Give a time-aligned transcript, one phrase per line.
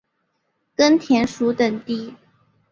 [0.75, 2.15] 根田鼠等地。